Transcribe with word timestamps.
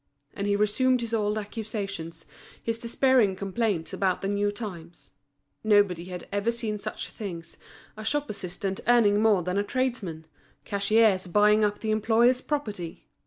And 0.33 0.47
he 0.47 0.55
resumed 0.55 1.01
his 1.01 1.13
old 1.13 1.37
accusations, 1.37 2.25
his 2.63 2.79
despairing 2.79 3.35
complaints 3.35 3.93
about 3.93 4.23
the 4.23 4.27
new 4.27 4.51
times; 4.51 5.13
nobody 5.63 6.05
had 6.05 6.27
ever 6.31 6.51
seen 6.51 6.79
such 6.79 7.09
things, 7.09 7.59
a 7.95 8.03
shop 8.03 8.27
assistant 8.27 8.79
earning 8.87 9.21
more 9.21 9.43
than 9.43 9.59
a 9.59 9.63
tradesman, 9.63 10.25
cashiers 10.65 11.27
buying 11.27 11.63
up 11.63 11.81
the 11.81 11.91
employers' 11.91 12.41
property. 12.41 13.09